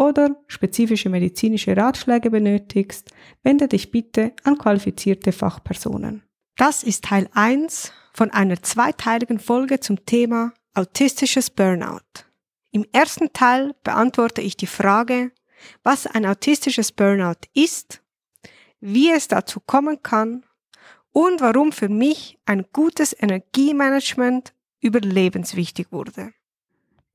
oder 0.00 0.34
spezifische 0.46 1.10
medizinische 1.10 1.76
Ratschläge 1.76 2.30
benötigst, 2.30 3.10
wende 3.42 3.68
dich 3.68 3.90
bitte 3.90 4.32
an 4.44 4.56
qualifizierte 4.56 5.30
Fachpersonen. 5.30 6.22
Das 6.56 6.82
ist 6.82 7.04
Teil 7.04 7.28
1 7.34 7.92
von 8.14 8.30
einer 8.30 8.62
zweiteiligen 8.62 9.38
Folge 9.38 9.78
zum 9.78 10.06
Thema 10.06 10.54
autistisches 10.72 11.50
Burnout. 11.50 12.24
Im 12.70 12.86
ersten 12.92 13.32
Teil 13.34 13.74
beantworte 13.84 14.40
ich 14.40 14.56
die 14.56 14.66
Frage, 14.66 15.32
was 15.82 16.06
ein 16.06 16.24
autistisches 16.24 16.92
Burnout 16.92 17.46
ist, 17.52 18.02
wie 18.80 19.10
es 19.10 19.28
dazu 19.28 19.60
kommen 19.60 20.02
kann 20.02 20.46
und 21.12 21.42
warum 21.42 21.72
für 21.72 21.90
mich 21.90 22.38
ein 22.46 22.64
gutes 22.72 23.14
Energiemanagement 23.20 24.54
überlebenswichtig 24.80 25.92
wurde. 25.92 26.32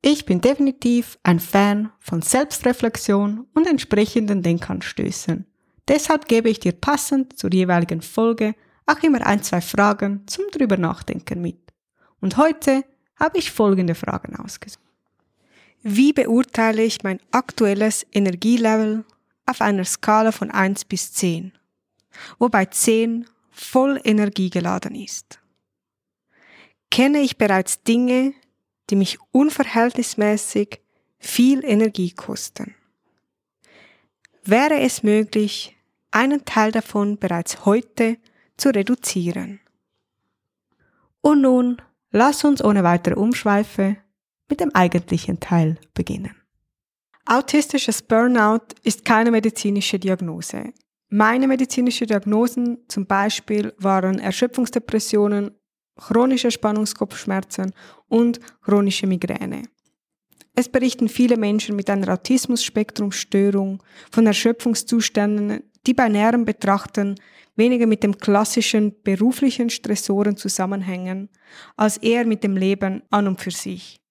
Ich 0.07 0.25
bin 0.25 0.39
definitiv 0.39 1.17
ein 1.23 1.39
Fan 1.39 1.91
von 1.97 2.21
Selbstreflexion 2.21 3.47
und 3.55 3.65
entsprechenden 3.65 4.43
Denkanstößen. 4.43 5.47
Deshalb 5.87 6.27
gebe 6.27 6.47
ich 6.47 6.59
dir 6.59 6.73
passend 6.73 7.39
zur 7.39 7.51
jeweiligen 7.51 8.03
Folge 8.03 8.53
auch 8.85 9.01
immer 9.01 9.25
ein, 9.25 9.41
zwei 9.41 9.61
Fragen 9.61 10.21
zum 10.27 10.45
drüber 10.51 10.77
nachdenken 10.77 11.41
mit. 11.41 11.57
Und 12.21 12.37
heute 12.37 12.83
habe 13.15 13.39
ich 13.39 13.49
folgende 13.49 13.95
Fragen 13.95 14.35
ausgesucht. 14.35 14.83
Wie 15.81 16.13
beurteile 16.13 16.83
ich 16.83 17.01
mein 17.01 17.19
aktuelles 17.31 18.05
Energielevel 18.13 19.05
auf 19.47 19.59
einer 19.59 19.85
Skala 19.85 20.31
von 20.31 20.51
1 20.51 20.85
bis 20.85 21.13
10, 21.13 21.51
wobei 22.37 22.65
10 22.65 23.25
voll 23.49 23.99
energiegeladen 24.03 24.93
ist? 24.93 25.39
Kenne 26.91 27.21
ich 27.21 27.39
bereits 27.39 27.81
Dinge, 27.81 28.35
die 28.89 28.95
mich 28.95 29.17
unverhältnismäßig 29.31 30.81
viel 31.17 31.63
Energie 31.63 32.11
kosten? 32.11 32.75
Wäre 34.43 34.79
es 34.79 35.03
möglich, 35.03 35.75
einen 36.11 36.45
Teil 36.45 36.71
davon 36.71 37.17
bereits 37.17 37.65
heute 37.65 38.17
zu 38.57 38.69
reduzieren? 38.69 39.59
Und 41.21 41.41
nun 41.41 41.81
lass 42.11 42.43
uns 42.43 42.63
ohne 42.63 42.83
weitere 42.83 43.15
Umschweife 43.15 43.97
mit 44.47 44.59
dem 44.59 44.73
eigentlichen 44.75 45.39
Teil 45.39 45.77
beginnen. 45.93 46.35
Autistisches 47.25 48.03
Burnout 48.03 48.75
ist 48.83 49.03
keine 49.03 49.31
medizinische 49.31 49.97
Diagnose. 49.97 50.73
Meine 51.09 51.47
medizinische 51.47 52.05
Diagnosen 52.05 52.77
zum 52.87 53.07
Beispiel 53.07 53.73
waren 53.79 54.19
Erschöpfungsdepressionen, 54.19 55.51
chronische 55.97 56.51
Spannungskopfschmerzen 56.51 57.73
und 58.07 58.39
chronische 58.61 59.07
Migräne. 59.07 59.63
Es 60.55 60.69
berichten 60.69 61.09
viele 61.09 61.37
Menschen 61.37 61.75
mit 61.75 61.89
einer 61.89 62.13
Autismus-Spektrumstörung 62.13 63.83
von 64.11 64.25
Erschöpfungszuständen, 64.25 65.63
die 65.85 65.93
bei 65.93 66.07
näherem 66.07 66.45
Betrachten 66.45 67.15
weniger 67.55 67.87
mit 67.87 68.03
dem 68.03 68.17
klassischen 68.17 69.01
beruflichen 69.03 69.69
Stressoren 69.69 70.37
zusammenhängen, 70.37 71.29
als 71.75 71.97
eher 71.97 72.25
mit 72.25 72.43
dem 72.43 72.57
Leben 72.57 73.03
an 73.09 73.27
und 73.27 73.41
für 73.41 73.51
sich 73.51 74.01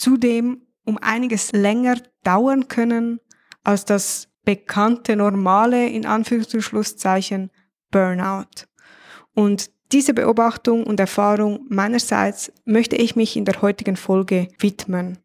zudem 0.00 0.62
um 0.84 0.98
einiges 0.98 1.52
länger 1.52 1.96
dauern 2.24 2.68
können 2.68 3.20
als 3.62 3.84
das 3.84 4.28
bekannte 4.44 5.14
normale, 5.14 5.86
in 5.88 6.06
Anführungszeichen, 6.06 7.50
Burnout. 7.90 8.66
Und 9.34 9.70
diese 9.92 10.14
Beobachtung 10.14 10.84
und 10.84 11.00
Erfahrung 11.00 11.66
meinerseits 11.68 12.52
möchte 12.64 12.96
ich 12.96 13.16
mich 13.16 13.36
in 13.36 13.44
der 13.44 13.60
heutigen 13.60 13.96
Folge 13.96 14.48
widmen. 14.58 15.18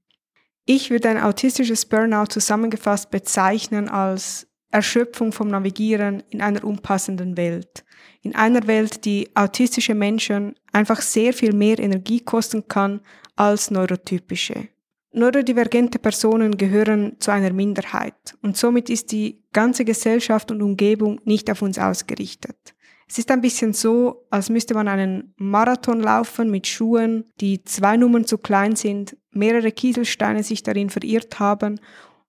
Ich 0.66 0.90
würde 0.90 1.10
ein 1.10 1.22
autistisches 1.22 1.86
Burnout 1.86 2.28
zusammengefasst 2.28 3.12
bezeichnen 3.12 3.88
als 3.88 4.48
Erschöpfung 4.72 5.32
vom 5.32 5.48
Navigieren 5.50 6.24
in 6.30 6.42
einer 6.42 6.64
unpassenden 6.64 7.38
Welt. 7.38 7.86
In 8.24 8.36
einer 8.36 8.66
Welt, 8.66 9.06
die 9.06 9.30
autistische 9.36 9.94
Menschen 9.94 10.56
einfach 10.74 11.02
sehr 11.02 11.34
viel 11.34 11.54
mehr 11.54 11.78
Energie 11.80 12.20
kosten 12.20 12.68
kann 12.68 13.02
als 13.36 13.70
neurotypische. 13.70 14.68
Neurodivergente 15.14 16.00
Personen 16.00 16.58
gehören 16.58 17.16
zu 17.20 17.32
einer 17.32 17.54
Minderheit 17.54 18.36
und 18.42 18.58
somit 18.58 18.90
ist 18.90 19.12
die 19.14 19.44
ganze 19.54 19.86
Gesellschaft 19.86 20.52
und 20.52 20.62
Umgebung 20.62 21.22
nicht 21.24 21.50
auf 21.50 21.62
uns 21.62 21.80
ausgerichtet. 21.80 22.75
Es 23.08 23.20
ist 23.20 23.30
ein 23.30 23.42
bisschen 23.42 23.74
so, 23.74 24.26
als 24.32 24.50
müsste 24.50 24.74
man 24.74 24.88
einen 24.88 25.34
Marathon 25.38 26.00
laufen 26.00 26.50
mit 26.50 26.66
Schuhen, 26.66 27.26
die 27.40 27.64
zwei 27.64 27.98
Nummern 27.98 28.26
zu 28.26 28.38
klein 28.38 28.76
sind, 28.76 29.16
mehrere 29.32 29.72
Kieselsteine 29.72 30.44
sich 30.44 30.64
darin 30.64 30.90
verirrt 30.90 31.40
haben 31.40 31.80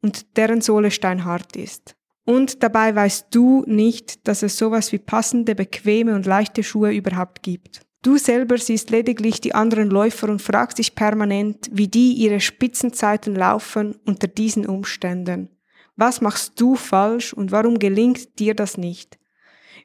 und 0.02 0.36
deren 0.36 0.60
Sohle 0.60 0.90
steinhart 0.90 1.56
ist. 1.56 1.96
Und 2.24 2.62
dabei 2.62 2.94
weißt 2.94 3.28
du 3.30 3.64
nicht, 3.66 4.26
dass 4.28 4.42
es 4.42 4.58
sowas 4.58 4.92
wie 4.92 4.98
passende, 4.98 5.54
bequeme 5.54 6.14
und 6.14 6.26
leichte 6.26 6.62
Schuhe 6.62 6.92
überhaupt 6.92 7.42
gibt. 7.42 7.80
Du 8.02 8.18
selber 8.18 8.58
siehst 8.58 8.90
lediglich 8.90 9.40
die 9.40 9.54
anderen 9.54 9.90
Läufer 9.90 10.28
und 10.28 10.42
fragst 10.42 10.78
dich 10.78 10.94
permanent, 10.94 11.68
wie 11.72 11.88
die 11.88 12.12
ihre 12.12 12.40
Spitzenzeiten 12.40 13.34
laufen 13.34 13.96
unter 14.04 14.28
diesen 14.28 14.66
Umständen. 14.66 15.48
Was 15.96 16.20
machst 16.20 16.60
du 16.60 16.76
falsch 16.76 17.32
und 17.32 17.52
warum 17.52 17.78
gelingt 17.78 18.38
dir 18.38 18.54
das 18.54 18.76
nicht? 18.76 19.18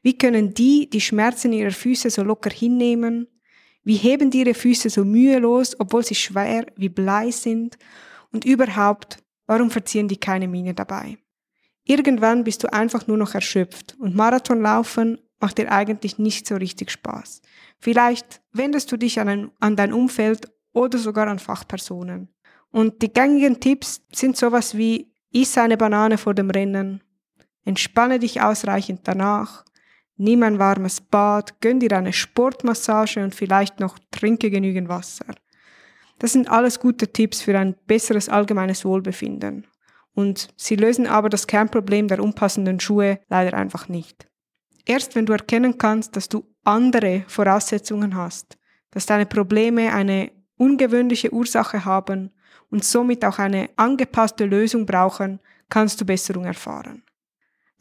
Wie 0.01 0.18
können 0.18 0.53
die 0.53 0.89
die 0.89 1.01
Schmerzen 1.01 1.53
ihrer 1.53 1.71
Füße 1.71 2.09
so 2.09 2.24
locker 2.24 2.50
hinnehmen? 2.50 3.27
Wie 3.83 3.95
heben 3.95 4.30
die 4.30 4.39
ihre 4.39 4.53
Füße 4.53 4.89
so 4.89 5.03
mühelos, 5.06 5.80
obwohl 5.80 6.03
sie 6.03 6.15
schwer 6.15 6.65
wie 6.75 6.89
Blei 6.89 7.31
sind? 7.31 7.77
Und 8.31 8.45
überhaupt, 8.45 9.18
warum 9.48 9.69
verziehen 9.69 10.07
die 10.07 10.18
keine 10.18 10.48
Miene 10.48 10.74
dabei? 10.74 11.18
Irgendwann 11.83 12.44
bist 12.44 12.63
du 12.63 12.71
einfach 12.71 13.07
nur 13.07 13.18
noch 13.18 13.33
erschöpft 13.33 13.95
und 14.00 14.15
Marathonlaufen 14.15 15.19
macht 15.39 15.57
dir 15.57 15.71
eigentlich 15.71 16.19
nicht 16.19 16.48
so 16.48 16.56
richtig 16.56 16.92
Spaß. 16.92 17.42
Vielleicht 17.80 18.42
wendest 18.53 18.92
du 18.92 18.98
dich 18.98 19.19
an, 19.19 19.27
ein, 19.27 19.51
an 19.59 19.75
dein 19.75 19.92
Umfeld 19.92 20.48
oder 20.71 20.98
sogar 21.00 21.27
an 21.27 21.39
Fachpersonen. 21.39 22.30
Und 22.71 23.01
die 23.01 23.12
gängigen 23.12 23.59
Tipps 23.59 24.01
sind 24.13 24.38
sowas 24.38 24.77
wie 24.77 25.12
iss 25.31 25.57
eine 25.57 25.77
Banane 25.77 26.18
vor 26.18 26.33
dem 26.33 26.50
Rennen, 26.50 27.03
entspanne 27.65 28.19
dich 28.19 28.42
ausreichend 28.42 29.01
danach, 29.03 29.65
nimm 30.21 30.44
ein 30.44 30.59
warmes 30.59 31.01
Bad, 31.01 31.59
gönn 31.62 31.79
dir 31.79 31.91
eine 31.94 32.13
Sportmassage 32.13 33.23
und 33.23 33.33
vielleicht 33.33 33.79
noch 33.79 33.97
trinke 34.12 34.51
genügend 34.51 34.88
Wasser. 34.88 35.25
Das 36.19 36.33
sind 36.33 36.50
alles 36.50 36.79
gute 36.79 37.12
Tipps 37.12 37.41
für 37.41 37.57
ein 37.57 37.75
besseres 37.88 38.29
allgemeines 38.29 38.85
Wohlbefinden. 38.85 39.65
Und 40.13 40.50
sie 40.56 40.75
lösen 40.75 41.07
aber 41.07 41.29
das 41.29 41.47
Kernproblem 41.47 42.07
der 42.07 42.21
unpassenden 42.21 42.79
Schuhe 42.79 43.19
leider 43.29 43.57
einfach 43.57 43.89
nicht. 43.89 44.27
Erst 44.85 45.15
wenn 45.15 45.25
du 45.25 45.33
erkennen 45.33 45.79
kannst, 45.79 46.15
dass 46.15 46.29
du 46.29 46.45
andere 46.63 47.24
Voraussetzungen 47.27 48.15
hast, 48.15 48.57
dass 48.91 49.07
deine 49.07 49.25
Probleme 49.25 49.91
eine 49.91 50.31
ungewöhnliche 50.57 51.33
Ursache 51.33 51.83
haben 51.85 52.29
und 52.69 52.83
somit 52.83 53.25
auch 53.25 53.39
eine 53.39 53.69
angepasste 53.75 54.45
Lösung 54.45 54.85
brauchen, 54.85 55.39
kannst 55.69 56.00
du 56.00 56.06
Besserung 56.06 56.45
erfahren. 56.45 57.03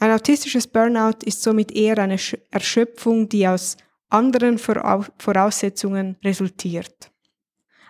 Ein 0.03 0.13
autistisches 0.13 0.67
Burnout 0.67 1.19
ist 1.27 1.43
somit 1.43 1.73
eher 1.73 1.99
eine 1.99 2.19
Erschöpfung, 2.51 3.29
die 3.29 3.47
aus 3.47 3.77
anderen 4.09 4.57
Voraussetzungen 4.59 6.17
resultiert. 6.25 7.13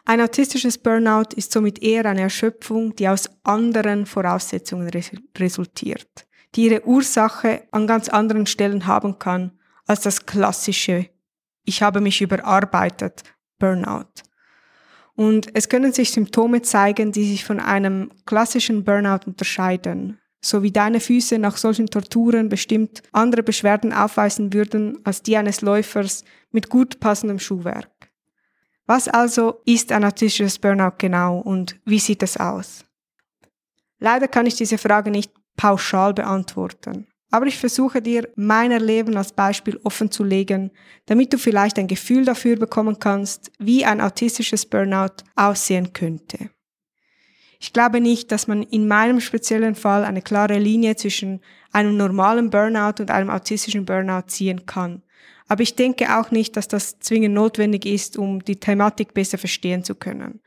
Ein 0.05 0.21
autistisches 0.21 0.77
Burnout 0.77 1.37
ist 1.37 1.53
somit 1.53 1.81
eher 1.81 2.05
eine 2.07 2.23
Erschöpfung, 2.23 2.97
die 2.97 3.09
aus 3.09 3.31
anderen 3.45 4.07
Voraussetzungen 4.07 4.91
resultiert, 5.39 6.27
die 6.57 6.65
ihre 6.65 6.85
Ursache 6.85 7.69
an 7.71 7.87
ganz 7.87 8.09
anderen 8.09 8.47
Stellen 8.47 8.89
haben 8.89 9.21
kann 9.21 9.53
als 9.87 10.01
das 10.01 10.27
klassische 10.27 11.09
Ich 11.65 11.81
habe 11.81 12.01
mich 12.01 12.21
überarbeitet 12.21 13.23
Burnout. 13.61 14.25
Und 15.15 15.55
es 15.55 15.69
können 15.69 15.93
sich 15.93 16.11
Symptome 16.11 16.63
zeigen, 16.63 17.13
die 17.13 17.29
sich 17.31 17.45
von 17.45 17.61
einem 17.61 18.11
klassischen 18.27 18.83
Burnout 18.83 19.27
unterscheiden, 19.27 20.19
so 20.41 20.63
wie 20.63 20.73
deine 20.73 21.01
Füße 21.01 21.39
nach 21.39 21.57
solchen 21.57 21.87
Torturen 21.87 22.49
bestimmt 22.49 23.03
andere 23.13 23.43
Beschwerden 23.43 23.93
aufweisen 23.93 24.53
würden 24.53 24.99
als 25.05 25.23
die 25.23 25.37
eines 25.37 25.61
Läufers 25.61 26.25
mit 26.51 26.71
gut 26.71 27.01
passendem 27.01 27.39
Schuhwerk. 27.39 27.91
Was 28.87 29.07
also 29.07 29.61
ist 29.67 29.93
ein 29.93 30.05
autistisches 30.05 30.59
Burnout 30.59 30.95
genau 30.99 31.39
und 31.39 31.79
wie 31.85 31.99
sieht 31.99 32.23
es 32.23 32.37
aus? 32.37 32.85
Leider 33.99 34.29
kann 34.29 34.47
ich 34.47 34.57
diese 34.57 34.79
Frage 34.79 35.11
nicht 35.11 35.33
pauschal 35.57 36.15
beantworten. 36.15 37.07
Aber 37.31 37.47
ich 37.47 37.59
versuche 37.59 38.03
dir 38.03 38.29
mein 38.35 38.73
Erleben 38.73 39.17
als 39.17 39.33
Beispiel 39.33 39.79
offen 39.85 40.11
zu 40.11 40.25
legen, 40.25 40.73
damit 41.07 41.33
du 41.33 41.39
vielleicht 41.39 41.79
ein 41.79 41.87
Gefühl 41.87 42.25
dafür 42.25 42.57
bekommen 42.57 42.99
kannst, 42.99 43.53
wie 43.59 43.85
ein 43.85 44.01
autistisches 44.01 44.67
Burnout 44.67 45.23
aussehen 45.37 45.93
könnte. 45.93 46.51
Ich 47.63 47.75
glaube 47.75 48.01
nicht, 48.01 48.33
dass 48.33 48.49
man 48.49 48.63
in 48.63 48.89
meinem 48.89 49.21
speziellen 49.21 49.75
Fall 49.75 50.05
eine 50.05 50.23
klare 50.23 50.59
Linie 50.59 50.97
zwischen 50.97 51.41
einem 51.73 51.95
normalen 51.97 52.49
Burnout 52.49 53.03
und 53.03 53.11
einem 53.11 53.29
autistischen 53.29 53.85
Burnout 53.85 54.29
ziehen 54.29 54.65
kann. 54.65 55.03
Aber 55.47 55.63
ich 55.63 55.77
denke 55.77 56.19
auch 56.19 56.31
nicht, 56.31 56.57
dass 56.57 56.69
das 56.69 56.99
zwingend 57.01 57.35
notwendig 57.35 57.85
ist, 57.85 58.17
um 58.17 58.43
die 58.43 58.59
Thematik 58.59 59.13
besser 59.13 59.37
verstehen 59.37 59.85
zu 59.85 59.95
können. 59.95 60.41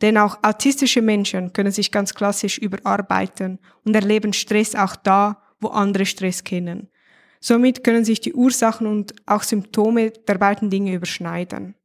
Denn 0.00 0.18
auch 0.18 0.38
autistische 0.42 1.00
Menschen 1.00 1.52
können 1.52 1.70
sich 1.70 1.92
ganz 1.92 2.12
klassisch 2.12 2.58
überarbeiten 2.58 3.60
und 3.84 3.94
erleben 3.94 4.32
Stress 4.32 4.74
auch 4.74 4.96
da, 4.96 5.40
wo 5.60 5.68
andere 5.68 6.06
Stress 6.06 6.42
kennen. 6.42 6.88
Somit 7.40 7.84
können 7.84 8.04
sich 8.04 8.20
die 8.20 8.34
Ursachen 8.34 8.88
und 8.88 9.14
auch 9.26 9.44
Symptome 9.44 10.10
der 10.10 10.38
beiden 10.38 10.70
Dinge 10.70 10.92
überschneiden. 10.94 11.76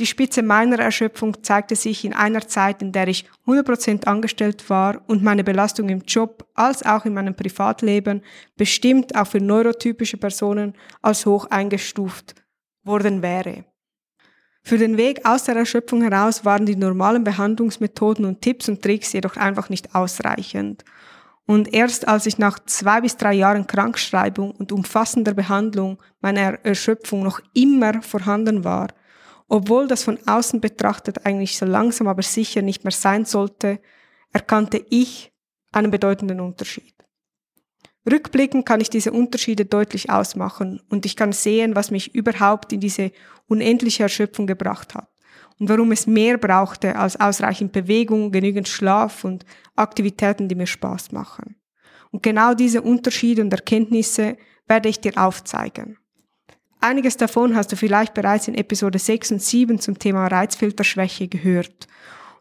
Die 0.00 0.06
Spitze 0.06 0.42
meiner 0.42 0.78
Erschöpfung 0.78 1.42
zeigte 1.42 1.76
sich 1.76 2.06
in 2.06 2.14
einer 2.14 2.48
Zeit, 2.48 2.80
in 2.80 2.90
der 2.90 3.06
ich 3.06 3.26
100% 3.46 4.06
angestellt 4.06 4.70
war 4.70 5.02
und 5.08 5.22
meine 5.22 5.44
Belastung 5.44 5.90
im 5.90 6.00
Job 6.06 6.48
als 6.54 6.82
auch 6.82 7.04
in 7.04 7.12
meinem 7.12 7.34
Privatleben 7.36 8.22
bestimmt 8.56 9.14
auch 9.14 9.26
für 9.26 9.40
neurotypische 9.42 10.16
Personen 10.16 10.72
als 11.02 11.26
hoch 11.26 11.44
eingestuft 11.50 12.34
worden 12.82 13.20
wäre. 13.20 13.66
Für 14.62 14.78
den 14.78 14.96
Weg 14.96 15.26
aus 15.26 15.44
der 15.44 15.56
Erschöpfung 15.56 16.00
heraus 16.00 16.46
waren 16.46 16.64
die 16.64 16.76
normalen 16.76 17.22
Behandlungsmethoden 17.22 18.24
und 18.24 18.40
Tipps 18.40 18.70
und 18.70 18.80
Tricks 18.80 19.12
jedoch 19.12 19.36
einfach 19.36 19.68
nicht 19.68 19.94
ausreichend. 19.94 20.82
Und 21.44 21.74
erst 21.74 22.08
als 22.08 22.24
ich 22.24 22.38
nach 22.38 22.58
zwei 22.60 23.02
bis 23.02 23.18
drei 23.18 23.34
Jahren 23.34 23.66
Krankschreibung 23.66 24.52
und 24.52 24.72
umfassender 24.72 25.34
Behandlung 25.34 25.98
meiner 26.22 26.64
Erschöpfung 26.64 27.22
noch 27.22 27.40
immer 27.52 28.00
vorhanden 28.00 28.64
war, 28.64 28.88
obwohl 29.50 29.88
das 29.88 30.04
von 30.04 30.18
außen 30.26 30.60
betrachtet 30.60 31.26
eigentlich 31.26 31.58
so 31.58 31.66
langsam 31.66 32.06
aber 32.06 32.22
sicher 32.22 32.62
nicht 32.62 32.84
mehr 32.84 32.92
sein 32.92 33.24
sollte, 33.24 33.80
erkannte 34.32 34.84
ich 34.90 35.32
einen 35.72 35.90
bedeutenden 35.90 36.40
Unterschied. 36.40 36.94
Rückblickend 38.08 38.64
kann 38.64 38.80
ich 38.80 38.90
diese 38.90 39.12
Unterschiede 39.12 39.64
deutlich 39.64 40.08
ausmachen 40.08 40.80
und 40.88 41.04
ich 41.04 41.16
kann 41.16 41.32
sehen, 41.32 41.74
was 41.74 41.90
mich 41.90 42.14
überhaupt 42.14 42.72
in 42.72 42.80
diese 42.80 43.10
unendliche 43.48 44.04
Erschöpfung 44.04 44.46
gebracht 44.46 44.94
hat 44.94 45.08
und 45.58 45.68
warum 45.68 45.90
es 45.90 46.06
mehr 46.06 46.38
brauchte 46.38 46.94
als 46.94 47.18
ausreichend 47.18 47.72
Bewegung, 47.72 48.30
genügend 48.30 48.68
Schlaf 48.68 49.24
und 49.24 49.44
Aktivitäten, 49.74 50.48
die 50.48 50.54
mir 50.54 50.68
Spaß 50.68 51.10
machen. 51.10 51.56
Und 52.12 52.22
genau 52.22 52.54
diese 52.54 52.82
Unterschiede 52.82 53.42
und 53.42 53.52
Erkenntnisse 53.52 54.36
werde 54.68 54.88
ich 54.88 55.00
dir 55.00 55.12
aufzeigen. 55.16 55.98
Einiges 56.80 57.16
davon 57.18 57.54
hast 57.54 57.70
du 57.72 57.76
vielleicht 57.76 58.14
bereits 58.14 58.48
in 58.48 58.54
Episode 58.54 58.98
6 58.98 59.32
und 59.32 59.42
7 59.42 59.80
zum 59.80 59.98
Thema 59.98 60.26
Reizfilterschwäche 60.26 61.28
gehört. 61.28 61.86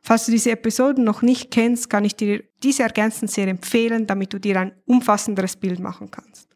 Falls 0.01 0.25
du 0.25 0.31
diese 0.31 0.51
Episoden 0.51 1.03
noch 1.03 1.21
nicht 1.21 1.51
kennst, 1.51 1.89
kann 1.89 2.05
ich 2.05 2.15
dir 2.15 2.43
diese 2.63 2.83
ergänzend 2.83 3.31
sehr 3.31 3.49
empfehlen, 3.49 4.07
damit 4.07 4.33
du 4.33 4.39
dir 4.39 4.57
ein 4.59 4.71
umfassenderes 4.85 5.57
Bild 5.57 5.79
machen 5.79 6.09
kannst. 6.09 6.49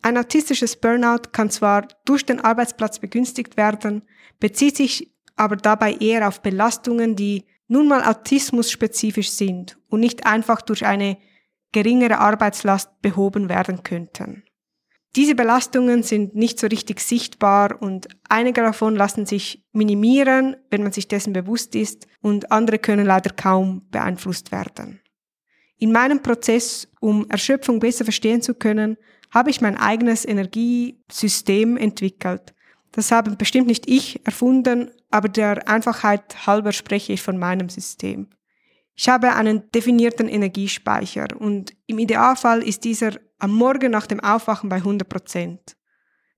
Ein 0.00 0.16
autistisches 0.16 0.76
Burnout 0.76 1.30
kann 1.32 1.50
zwar 1.50 1.88
durch 2.04 2.24
den 2.24 2.40
Arbeitsplatz 2.40 3.00
begünstigt 3.00 3.56
werden, 3.56 4.02
bezieht 4.38 4.76
sich 4.76 5.12
aber 5.34 5.56
dabei 5.56 5.94
eher 5.94 6.28
auf 6.28 6.40
Belastungen, 6.40 7.16
die 7.16 7.44
nun 7.66 7.88
mal 7.88 8.04
autismus-spezifisch 8.04 9.30
sind 9.30 9.78
und 9.88 10.00
nicht 10.00 10.26
einfach 10.26 10.62
durch 10.62 10.84
eine 10.86 11.18
geringere 11.72 12.18
Arbeitslast 12.18 13.00
behoben 13.00 13.48
werden 13.48 13.82
könnten. 13.82 14.44
Diese 15.14 15.34
Belastungen 15.34 16.02
sind 16.02 16.34
nicht 16.34 16.58
so 16.58 16.66
richtig 16.66 17.00
sichtbar 17.00 17.82
und 17.82 18.08
einige 18.28 18.62
davon 18.62 18.96
lassen 18.96 19.26
sich 19.26 19.62
minimieren, 19.72 20.56
wenn 20.70 20.82
man 20.82 20.92
sich 20.92 21.06
dessen 21.06 21.34
bewusst 21.34 21.74
ist 21.74 22.06
und 22.22 22.50
andere 22.50 22.78
können 22.78 23.04
leider 23.04 23.30
kaum 23.30 23.86
beeinflusst 23.90 24.52
werden. 24.52 25.00
In 25.78 25.92
meinem 25.92 26.22
Prozess, 26.22 26.88
um 27.00 27.28
Erschöpfung 27.28 27.78
besser 27.78 28.04
verstehen 28.04 28.40
zu 28.40 28.54
können, 28.54 28.96
habe 29.30 29.50
ich 29.50 29.60
mein 29.60 29.76
eigenes 29.76 30.24
Energiesystem 30.24 31.76
entwickelt, 31.76 32.54
das 32.92 33.10
haben 33.10 33.36
bestimmt 33.38 33.66
nicht 33.66 33.88
ich 33.88 34.24
erfunden, 34.24 34.90
aber 35.10 35.28
der 35.28 35.66
Einfachheit 35.66 36.46
halber 36.46 36.72
spreche 36.72 37.14
ich 37.14 37.22
von 37.22 37.38
meinem 37.38 37.70
System. 37.70 38.28
Ich 38.94 39.08
habe 39.08 39.32
einen 39.32 39.70
definierten 39.72 40.28
Energiespeicher 40.28 41.28
und 41.38 41.72
im 41.86 41.98
Idealfall 41.98 42.62
ist 42.62 42.84
dieser 42.84 43.12
am 43.42 43.52
Morgen 43.52 43.90
nach 43.90 44.06
dem 44.06 44.20
Aufwachen 44.20 44.68
bei 44.68 44.76
100 44.76 45.08
Prozent. 45.08 45.76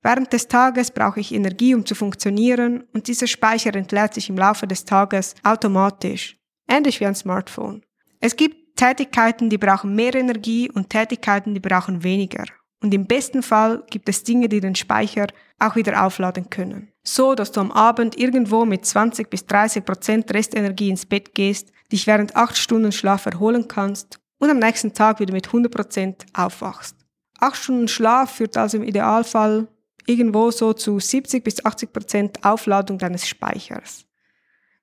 Während 0.03 0.33
des 0.33 0.49
Tages 0.49 0.91
brauche 0.91 1.21
ich 1.21 1.35
Energie, 1.35 1.75
um 1.75 1.85
zu 1.85 1.95
funktionieren 1.95 2.85
und 2.93 3.09
dieser 3.09 3.27
Speicher 3.27 3.75
entleert 3.75 4.15
sich 4.15 4.31
im 4.31 4.39
Laufe 4.39 4.67
des 4.67 4.85
Tages 4.85 5.35
automatisch, 5.43 6.39
ähnlich 6.69 7.01
wie 7.01 7.07
ein 7.07 7.15
Smartphone. 7.15 7.83
Es 8.21 8.37
gibt 8.37 8.77
Tätigkeiten, 8.77 9.51
die 9.51 9.59
brauchen 9.59 9.95
mehr 9.95 10.15
Energie 10.15 10.71
und 10.71 10.89
Tätigkeiten, 10.91 11.55
die 11.55 11.61
brauchen 11.61 12.03
weniger. 12.03 12.45
Und 12.83 12.93
im 12.93 13.07
besten 13.07 13.43
Fall 13.43 13.85
gibt 13.91 14.09
es 14.09 14.25
Dinge, 14.25 14.49
die 14.49 14.61
den 14.61 14.75
Speicher 14.75 15.27
auch 15.59 15.77
wieder 15.77 16.05
aufladen 16.05 16.51
können. 16.51 16.91
So, 17.03 17.35
dass 17.35 17.53
du 17.53 17.61
am 17.61 17.71
Abend 17.71 18.19
irgendwo 18.19 18.65
mit 18.65 18.85
20 18.85 19.29
bis 19.31 19.47
30 19.47 19.85
Prozent 19.85 20.35
Restenergie 20.35 20.91
ins 20.91 21.07
Bett 21.07 21.35
gehst, 21.35 21.71
dich 21.93 22.07
während 22.07 22.35
8 22.35 22.57
Stunden 22.57 22.93
Schlaf 22.93 23.27
erholen 23.27 23.69
kannst 23.69 24.21
und 24.45 24.51
am 24.51 24.59
nächsten 24.59 24.93
Tag 24.93 25.21
wieder 25.21 25.33
mit 25.33 25.47
100 25.47 25.73
Prozent 25.73 26.27
aufwachst. 26.35 26.97
8 27.41 27.57
Stunden 27.57 27.89
Schlaf 27.89 28.37
führt 28.37 28.59
also 28.59 28.77
im 28.77 28.83
Idealfall 28.83 29.69
irgendwo 30.07 30.51
so 30.51 30.75
zu 30.75 31.01
70 31.01 31.43
bis 31.43 31.65
80 31.65 31.93
Prozent 31.93 32.45
Aufladung 32.45 32.99
deines 32.99 33.27
Speichers. 33.27 34.05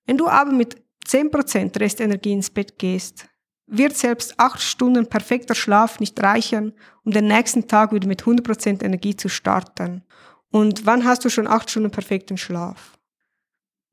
Wenn 0.07 0.17
du 0.17 0.27
aber 0.27 0.51
mit 0.51 0.81
10 1.05 1.29
Prozent 1.29 1.79
Restenergie 1.79 2.33
ins 2.33 2.49
Bett 2.49 2.79
gehst, 2.79 3.27
wird 3.67 3.95
selbst 3.95 4.33
acht 4.39 4.59
Stunden 4.59 5.05
perfekter 5.05 5.53
Schlaf 5.53 5.99
nicht 5.99 6.19
reichen, 6.21 6.73
um 7.03 7.11
den 7.11 7.27
nächsten 7.27 7.67
Tag 7.67 7.93
wieder 7.93 8.07
mit 8.07 8.23
100% 8.23 8.83
Energie 8.83 9.15
zu 9.15 9.29
starten. 9.29 10.03
Und 10.49 10.87
wann 10.87 11.05
hast 11.05 11.23
du 11.23 11.29
schon 11.29 11.45
acht 11.45 11.69
Stunden 11.69 11.91
perfekten 11.91 12.37
Schlaf? 12.37 12.97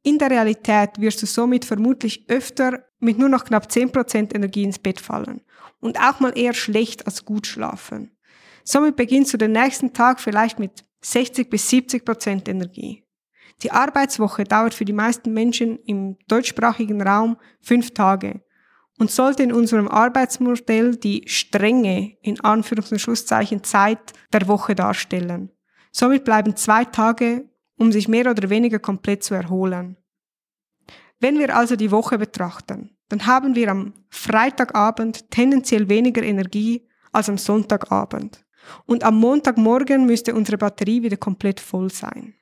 In 0.03 0.19
der 0.19 0.31
Realität 0.31 0.99
wirst 0.99 1.21
du 1.21 1.27
somit 1.27 1.67
vermutlich 1.67 2.25
öfter 2.31 2.88
mit 3.01 3.19
nur 3.19 3.29
noch 3.29 3.45
knapp 3.45 3.67
10% 3.67 4.35
Energie 4.35 4.65
ins 4.65 4.79
Bett 4.79 5.01
fallen 5.01 5.43
und 5.81 6.01
auch 6.01 6.21
mal 6.21 6.37
eher 6.37 6.55
schlecht 6.55 7.07
als 7.07 7.25
gut 7.25 7.47
schlafen. 7.47 8.17
Somit 8.65 8.97
beginnst 8.97 9.33
du 9.33 9.39
den 9.39 9.53
nächsten 9.53 9.93
Tag 9.93 10.21
vielleicht 10.21 10.59
mit 10.59 10.85
60 11.01 11.49
bis 11.49 11.69
70 11.71 12.05
Prozent 12.05 12.49
Energie. 12.49 13.05
Die 13.63 13.73
Arbeitswoche 13.73 14.45
dauert 14.45 14.75
für 14.75 14.85
die 14.85 14.93
meisten 14.93 15.33
Menschen 15.33 15.79
im 15.85 16.17
deutschsprachigen 16.29 17.03
Raum 17.03 17.37
fünf 17.61 17.93
Tage 17.93 18.43
und 18.99 19.11
sollte 19.11 19.43
in 19.43 19.53
unserem 19.53 19.89
Arbeitsmodell 19.89 20.97
die 20.97 21.25
strenge, 21.27 22.17
in 22.23 22.39
Anführungs- 22.39 22.93
und 22.93 23.01
Schlusszeichen, 23.01 23.65
Zeit 23.65 24.13
der 24.33 24.47
Woche 24.49 24.75
darstellen. 24.75 25.51
Somit 25.93 26.25
bleiben 26.25 26.57
zwei 26.57 26.85
Tage, 26.85 27.49
um 27.77 27.93
sich 27.93 28.09
mehr 28.09 28.31
oder 28.31 28.51
weniger 28.51 28.79
komplett 28.79 29.23
zu 29.23 29.35
erholen. 29.35 29.97
Wenn 31.21 31.39
wir 31.39 31.57
also 31.57 31.77
die 31.77 31.91
Woche 31.91 32.19
betrachten, 32.19 32.97
dann 33.09 33.27
haben 33.27 33.55
wir 33.55 33.71
am 33.71 33.95
Freitagabend 34.11 35.31
tendenziell 35.31 35.89
weniger 35.89 36.23
Energie 36.23 36.87
als 37.13 37.29
am 37.29 37.39
Sonntagabend. 37.39 38.45
Und 38.87 39.03
am 39.03 39.17
Montagmorgen 39.19 40.07
müsste 40.07 40.35
unsere 40.35 40.59
Batterie 40.59 41.03
wieder 41.03 41.17
komplett 41.17 41.59
voll 41.59 41.91
sein. 41.91 42.35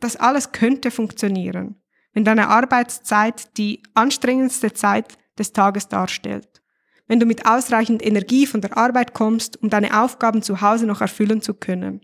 Das 0.00 0.16
alles 0.16 0.52
könnte 0.52 0.90
funktionieren, 0.90 1.76
wenn 2.12 2.24
deine 2.24 2.48
Arbeitszeit 2.48 3.56
die 3.56 3.82
anstrengendste 3.94 4.72
Zeit 4.72 5.18
des 5.38 5.52
Tages 5.52 5.88
darstellt. 5.88 6.62
Wenn 7.06 7.20
du 7.20 7.26
mit 7.26 7.46
ausreichend 7.46 8.04
Energie 8.04 8.46
von 8.46 8.60
der 8.60 8.76
Arbeit 8.76 9.14
kommst, 9.14 9.62
um 9.62 9.70
deine 9.70 10.02
Aufgaben 10.02 10.42
zu 10.42 10.60
Hause 10.60 10.86
noch 10.86 11.00
erfüllen 11.00 11.40
zu 11.40 11.54
können. 11.54 12.00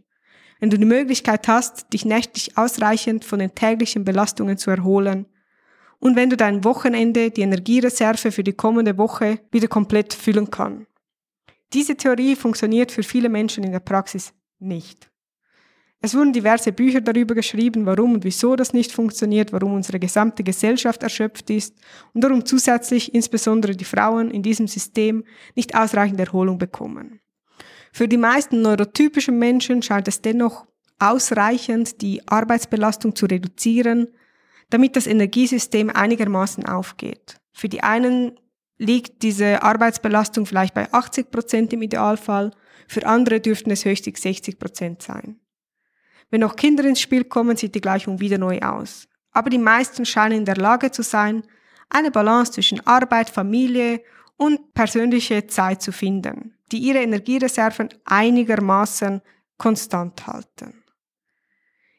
Wenn 0.61 0.71
du 0.71 0.79
die 0.79 0.85
Möglichkeit 0.85 1.49
hast, 1.49 1.93
dich 1.93 2.05
nächtlich 2.05 2.57
ausreichend 2.57 3.25
von 3.25 3.41
den 3.41 3.55
täglichen 3.55 4.05
Belastungen 4.05 4.59
zu 4.59 4.71
erholen. 4.71 5.27
Und 6.03 6.17
wenn 6.17 6.31
du 6.31 6.37
dein 6.37 6.65
Wochenende, 6.65 7.31
die 7.31 7.43
Energiereserve 7.43 8.33
für 8.33 8.43
die 8.43 8.55
kommende 8.55 8.99
Woche 8.99 9.39
wieder 9.53 9.69
komplett 9.69 10.13
füllen 10.13 10.51
kann. 10.51 10.89
Diese 11.73 11.95
Theorie 11.95 12.35
funktioniert 12.35 12.91
für 12.91 13.05
viele 13.05 13.29
Menschen 13.29 13.63
in 13.63 13.71
der 13.71 13.79
Praxis 13.79 14.33
nicht. 14.59 15.13
Es 16.01 16.17
wurden 16.17 16.33
diverse 16.33 16.73
Bücher 16.73 17.01
darüber 17.01 17.37
geschrieben, 17.37 17.87
warum 17.87 18.15
und 18.15 18.25
wieso 18.25 18.57
das 18.57 18.73
nicht 18.73 18.91
funktioniert, 18.91 19.53
warum 19.53 19.75
unsere 19.75 20.01
gesamte 20.01 20.43
Gesellschaft 20.43 21.05
erschöpft 21.05 21.49
ist 21.51 21.77
und 22.13 22.25
warum 22.25 22.45
zusätzlich 22.45 23.15
insbesondere 23.15 23.77
die 23.77 23.85
Frauen 23.85 24.33
in 24.33 24.43
diesem 24.43 24.67
System 24.67 25.23
nicht 25.55 25.77
ausreichend 25.77 26.19
Erholung 26.19 26.59
bekommen. 26.59 27.21
Für 27.93 28.09
die 28.09 28.17
meisten 28.17 28.61
neurotypischen 28.61 29.39
Menschen 29.39 29.83
scheint 29.83 30.09
es 30.09 30.21
dennoch 30.21 30.67
ausreichend, 30.99 32.03
die 32.03 32.27
Arbeitsbelastung 32.27 33.15
zu 33.15 33.27
reduzieren, 33.27 34.09
damit 34.73 34.97
das 34.97 35.07
Energiesystem 35.07 35.91
einigermaßen 35.91 36.65
aufgeht. 36.65 37.39
Für 37.53 37.69
die 37.69 37.83
einen 37.83 38.41
liegt 38.79 39.23
diese 39.23 39.63
Arbeitsbelastung 39.63 40.47
vielleicht 40.47 40.73
bei 40.73 40.91
80 40.91 41.31
Prozent 41.31 41.73
im 41.75 41.83
Idealfall, 41.83 42.53
für 42.89 43.07
andere 43.07 43.41
dürften 43.41 43.71
es 43.71 43.85
höchstens 43.85 44.23
60 44.23 44.59
Prozent 44.59 45.03
sein. 45.03 45.39
Wenn 46.31 46.41
noch 46.41 46.57
Kinder 46.57 46.85
ins 46.85 47.03
Spiel 47.03 47.25
kommen, 47.25 47.59
sieht 47.59 47.75
die 47.75 47.83
Gleichung 47.83 48.19
wieder 48.19 48.39
neu 48.39 48.61
aus. 48.61 49.09
Aber 49.31 49.51
die 49.51 49.59
meisten 49.59 50.07
scheinen 50.07 50.39
in 50.39 50.45
der 50.47 50.57
Lage 50.57 50.91
zu 50.91 51.03
sein, 51.03 51.43
eine 51.91 52.11
Balance 52.11 52.53
zwischen 52.53 52.85
Arbeit, 52.87 53.29
Familie 53.29 54.01
und 54.39 54.73
persönliche 54.73 55.47
Zeit 55.49 55.83
zu 55.83 55.93
finden, 55.93 56.57
die 56.73 56.79
ihre 56.79 57.01
Energiereserven 57.01 57.91
einigermaßen 58.07 59.21
konstant 59.59 60.27
halten. 60.27 60.82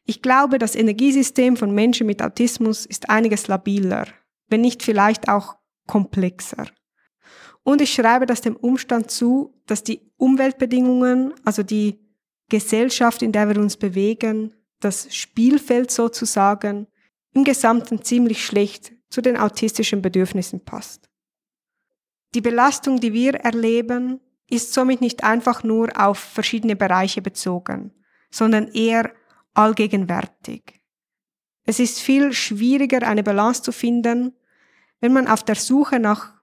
Ich 0.06 0.22
glaube, 0.22 0.60
das 0.60 0.76
Energiesystem 0.76 1.56
von 1.56 1.74
Menschen 1.74 2.08
mit 2.08 2.22
Autismus 2.22 2.86
ist 2.86 3.10
einiges 3.10 3.48
labiler, 3.48 4.08
wenn 4.50 4.62
nicht 4.62 4.84
vielleicht 4.84 5.30
auch 5.30 5.56
komplexer. 5.88 6.68
Und 7.64 7.82
ich 7.82 7.94
schreibe 7.94 8.26
das 8.26 8.42
dem 8.42 8.58
Umstand 8.58 9.10
zu, 9.10 9.54
dass 9.66 9.84
die 9.84 10.02
Umweltbedingungen, 10.18 11.34
also 11.46 11.64
die 11.64 12.00
Gesellschaft, 12.50 13.22
in 13.22 13.32
der 13.32 13.48
wir 13.48 13.58
uns 13.58 13.78
bewegen, 13.78 14.54
das 14.82 15.16
Spielfeld 15.16 15.92
sozusagen, 15.92 16.88
im 17.34 17.46
Gesamten 17.46 18.04
ziemlich 18.04 18.46
schlecht 18.46 18.94
zu 19.10 19.22
den 19.22 19.38
autistischen 19.38 20.02
Bedürfnissen 20.02 20.66
passt. 20.66 21.10
Die 22.36 22.42
Belastung, 22.42 23.00
die 23.00 23.14
wir 23.14 23.36
erleben, 23.36 24.20
ist 24.50 24.74
somit 24.74 25.02
nicht 25.02 25.24
einfach 25.24 25.64
nur 25.64 25.90
auf 25.96 26.18
verschiedene 26.20 26.76
Bereiche 26.76 27.22
bezogen, 27.22 27.94
sondern 28.30 28.68
eher 28.68 29.14
allgegenwärtig. 29.54 30.82
Es 31.66 31.80
ist 31.80 32.00
viel 32.00 32.34
schwieriger, 32.34 33.08
eine 33.08 33.24
Balance 33.24 33.62
zu 33.62 33.72
finden, 33.72 34.36
wenn 35.00 35.14
man 35.14 35.28
auf 35.28 35.44
der 35.44 35.56
Suche 35.56 36.00
nach 36.00 36.34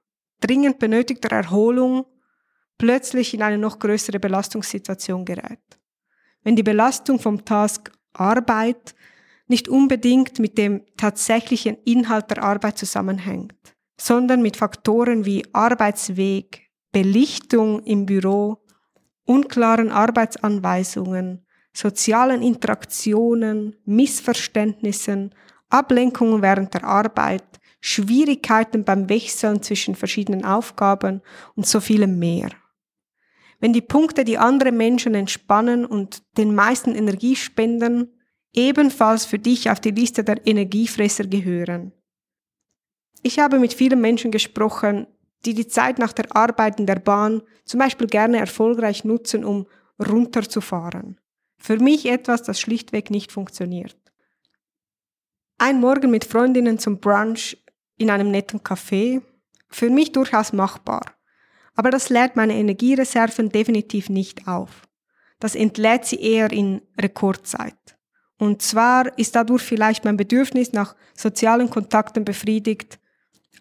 dringend 0.41 0.79
benötigter 0.79 1.31
Erholung 1.31 2.07
plötzlich 2.79 3.35
in 3.35 3.43
eine 3.43 3.59
noch 3.59 3.79
größere 3.79 4.19
Belastungssituation 4.19 5.25
gerät 5.25 5.81
wenn 6.43 6.57
die 6.57 6.63
Belastung 6.63 7.19
vom 7.19 7.45
Task 7.45 7.93
Arbeit 8.13 8.95
nicht 9.47 9.69
unbedingt 9.69 10.39
mit 10.39 10.59
dem 10.59 10.83
tatsächlichen 10.97 11.77
Inhalt 11.85 12.31
der 12.31 12.43
Arbeit 12.43 12.79
zusammenhängt, 12.79 13.55
sondern 14.01 14.43
mit 14.43 14.57
Faktoren 14.57 15.25
wie 15.25 15.45
Arbeitsweg, 15.53 16.71
Belichtung 16.93 17.83
im 17.85 18.07
Büro, 18.07 18.65
unklaren 19.25 19.91
Arbeitsanweisungen, 19.91 21.47
sozialen 21.73 22.43
Interaktionen, 22.43 23.77
Missverständnissen, 23.85 25.35
Ablenkungen 25.69 26.43
während 26.43 26.75
der 26.75 26.85
Arbeit, 26.85 27.45
Schwierigkeiten 27.81 28.85
beim 28.85 29.09
Wechseln 29.09 29.63
zwischen 29.63 29.95
verschiedenen 29.95 30.45
Aufgaben 30.45 31.23
und 31.55 31.67
so 31.67 31.81
vielem 31.81 32.19
mehr. 32.19 32.51
Wenn 33.59 33.73
die 33.73 33.83
Punkte, 33.83 34.25
die 34.25 34.39
andere 34.39 34.73
Menschen 34.73 35.15
entspannen 35.15 35.85
und 35.85 36.23
den 36.37 36.55
meisten 36.55 36.95
Energie 36.95 37.37
spenden, 37.37 38.09
ebenfalls 38.53 39.25
für 39.25 39.39
dich 39.39 39.71
auf 39.71 39.81
die 39.81 39.91
Liste 39.91 40.25
der 40.25 40.47
Energiefresser 40.47 41.25
gehören. 41.25 41.93
Ich 43.23 43.39
habe 43.39 43.59
mit 43.59 43.75
vielen 43.75 44.01
Menschen 44.01 44.31
gesprochen, 44.31 45.07
die 45.45 45.55
die 45.55 45.69
Zeit 45.69 45.99
nach 45.99 46.13
der 46.13 46.35
Arbeit 46.35 46.81
in 46.81 46.87
der 46.87 46.99
Bahn 46.99 47.43
zum 47.65 47.81
Beispiel 47.81 48.07
gerne 48.07 48.39
erfolgreich 48.39 49.05
nutzen, 49.05 49.45
um 49.45 49.67
runterzufahren. 49.99 51.19
Für 51.61 51.79
mich 51.79 52.07
etwas, 52.07 52.43
das 52.43 52.59
schlichtweg 52.61 53.11
nicht 53.11 53.31
funktioniert. 53.31 53.97
Ein 55.59 55.79
Morgen 55.79 56.11
mit 56.11 56.25
Freundinnen 56.25 56.79
zum 56.79 56.99
Brunch 56.99 57.57
in 57.97 58.11
einem 58.11 58.31
netten 58.31 58.61
Café, 58.61 59.23
für 59.69 59.91
mich 59.91 60.11
durchaus 60.11 60.53
machbar 60.53 61.21
aber 61.81 61.91
das 61.91 62.11
lädt 62.11 62.37
meine 62.37 62.57
Energiereserven 62.57 63.49
definitiv 63.49 64.11
nicht 64.11 64.47
auf. 64.47 64.83
Das 65.39 65.55
entlädt 65.55 66.05
sie 66.05 66.21
eher 66.21 66.53
in 66.53 66.83
Rekordzeit. 67.01 67.97
Und 68.37 68.61
zwar 68.61 69.19
ist 69.19 69.35
dadurch 69.35 69.63
vielleicht 69.63 70.05
mein 70.05 70.19
Bedürfnis 70.19 70.75
nach 70.75 70.95
sozialen 71.15 71.71
Kontakten 71.71 72.27
befriedigt, 72.27 72.99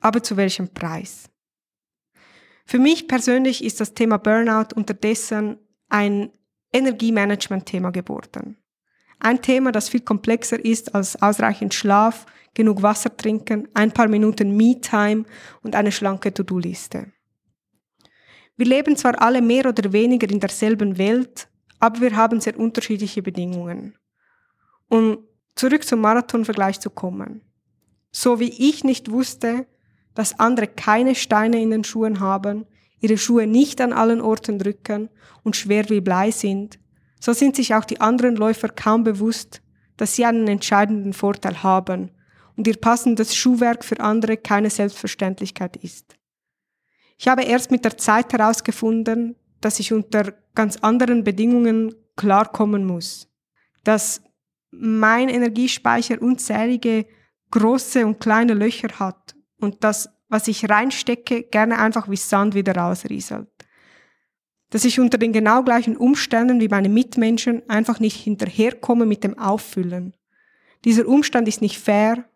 aber 0.02 0.22
zu 0.22 0.36
welchem 0.36 0.74
Preis? 0.74 1.30
Für 2.66 2.80
mich 2.80 3.08
persönlich 3.08 3.64
ist 3.64 3.80
das 3.80 3.94
Thema 3.94 4.18
Burnout 4.18 4.76
unterdessen 4.76 5.58
ein 5.88 6.30
Energiemanagement-Thema 6.74 7.92
geworden. 7.92 8.58
Ein 9.20 9.42
Thema, 9.42 9.72
das 9.72 9.90
viel 9.90 10.02
komplexer 10.02 10.64
ist 10.64 10.96
als 10.96 11.22
ausreichend 11.22 11.74
Schlaf, 11.74 12.26
genug 12.54 12.82
Wasser 12.82 13.16
trinken, 13.16 13.68
ein 13.74 13.92
paar 13.92 14.08
Minuten 14.08 14.56
Me-Time 14.56 15.26
und 15.62 15.76
eine 15.76 15.92
schlanke 15.92 16.34
To-Do-Liste. 16.34 17.12
Wir 18.56 18.66
leben 18.66 18.96
zwar 18.98 19.22
alle 19.22 19.42
mehr 19.42 19.66
oder 19.66 19.94
weniger 19.94 20.30
in 20.30 20.40
derselben 20.40 20.98
Welt, 20.98 21.48
aber 21.80 22.02
wir 22.02 22.16
haben 22.16 22.42
sehr 22.42 22.60
unterschiedliche 22.60 23.22
Bedingungen. 23.22 23.96
Um 24.90 25.20
zurück 25.56 25.84
zum 25.84 26.02
Marathonvergleich 26.02 26.80
zu 26.80 26.90
kommen. 26.90 27.42
So 28.12 28.40
wie 28.40 28.70
ich 28.70 28.84
nicht 28.84 29.12
wusste, 29.12 29.68
dass 30.16 30.40
andere 30.40 30.68
keine 30.68 31.16
Steine 31.16 31.62
in 31.62 31.72
den 31.72 31.84
Schuhen 31.84 32.20
haben, 32.20 32.66
ihre 33.00 33.18
Schuhe 33.18 33.48
nicht 33.48 33.82
an 33.82 33.94
allen 33.94 34.22
Orten 34.22 34.60
drücken 34.60 35.10
und 35.44 35.56
schwer 35.56 35.90
wie 35.90 36.02
Blei 36.02 36.32
sind, 36.32 36.80
so 37.20 37.34
sind 37.34 37.56
sich 37.56 37.76
auch 37.76 37.86
die 37.86 38.02
anderen 38.02 38.36
Läufer 38.36 38.70
kaum 38.70 39.04
bewusst, 39.04 39.62
dass 39.98 40.16
sie 40.16 40.26
einen 40.26 40.48
entscheidenden 40.48 41.14
Vorteil 41.14 41.64
haben 41.64 42.12
und 42.56 42.68
ihr 42.68 42.78
passendes 42.78 43.36
Schuhwerk 43.36 43.84
für 43.84 44.00
andere 44.00 44.38
keine 44.38 44.70
Selbstverständlichkeit 44.70 45.78
ist. 45.78 46.16
Ich 47.18 47.28
habe 47.28 47.44
erst 47.44 47.72
mit 47.72 47.84
der 47.84 47.98
Zeit 47.98 48.32
herausgefunden, 48.32 49.36
dass 49.60 49.80
ich 49.80 49.92
unter 49.92 50.34
ganz 50.56 50.78
anderen 50.78 51.24
Bedingungen 51.24 51.94
klarkommen 52.16 52.86
muss. 52.86 53.28
Dass 53.84 54.22
mein 54.72 55.30
Energiespeicher 55.30 56.22
unzählige 56.22 57.06
große 57.52 58.06
und 58.06 58.20
kleine 58.20 58.54
Löcher 58.54 59.00
hat 59.00 59.36
und 59.60 59.84
das, 59.84 60.10
was 60.30 60.48
ich 60.48 60.70
reinstecke, 60.70 61.44
gerne 61.44 61.80
einfach 61.80 62.10
wie 62.10 62.16
Sand 62.16 62.56
wieder 62.56 62.76
rausrieselt. 62.76 63.50
Dass 64.70 64.86
ich 64.86 65.00
unter 65.00 65.18
den 65.18 65.34
genau 65.34 65.64
gleichen 65.64 65.98
Umständen 65.98 66.62
wie 66.62 66.68
meine 66.68 66.90
Mitmenschen 66.90 67.68
einfach 67.70 68.00
nicht 68.00 68.16
hinterherkomme 68.16 69.08
mit 69.08 69.24
dem 69.24 69.38
Auffüllen. 69.38 70.16
Dieser 70.86 71.08
Umstand 71.08 71.48
ist 71.48 71.62
nicht 71.62 71.80
fair, 71.80 72.30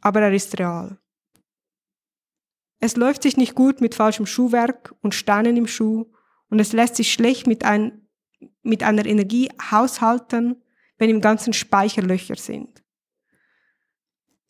aber 0.00 0.22
er 0.22 0.32
ist 0.32 0.58
real. 0.58 0.98
Es 2.78 2.96
läuft 2.96 3.22
sich 3.22 3.36
nicht 3.36 3.54
gut 3.54 3.80
mit 3.80 3.94
falschem 3.94 4.26
Schuhwerk 4.26 4.94
und 5.02 5.14
Steinen 5.14 5.56
im 5.56 5.66
Schuh 5.66 6.06
und 6.48 6.60
es 6.60 6.72
lässt 6.72 6.96
sich 6.96 7.12
schlecht 7.12 7.46
mit, 7.46 7.64
ein, 7.64 8.08
mit 8.62 8.82
einer 8.82 9.06
Energie 9.06 9.50
haushalten, 9.70 10.62
wenn 10.98 11.10
im 11.10 11.20
ganzen 11.20 11.52
Speicher 11.52 12.02
Löcher 12.02 12.36
sind. 12.36 12.82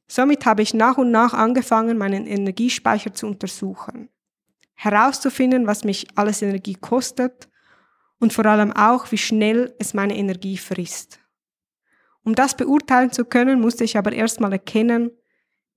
Somit 0.09 0.47
habe 0.47 0.63
ich 0.63 0.73
nach 0.73 0.99
und 0.99 1.11
nach 1.11 1.35
angefangen, 1.35 1.99
meinen 1.99 2.27
Energiespeicher 2.27 3.13
zu 3.13 3.27
untersuchen, 3.27 4.09
herauszufinden, 4.75 5.67
was 5.67 5.85
mich 5.85 6.07
alles 6.15 6.43
Energie 6.43 6.75
kostet 6.75 7.49
und 8.19 8.33
vor 8.33 8.47
allem 8.47 8.73
auch, 8.73 9.11
wie 9.11 9.19
schnell 9.19 9.75
es 9.79 9.95
meine 9.95 10.17
Energie 10.17 10.57
frisst. 10.57 11.21
Um 12.23 12.35
das 12.35 12.57
beurteilen 12.57 13.13
zu 13.13 13.25
können, 13.25 13.61
musste 13.61 13.85
ich 13.85 13.97
aber 13.97 14.13
erstmal 14.13 14.53
erkennen, 14.53 15.11